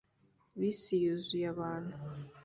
[0.59, 1.93] Bisi yuzuye abantu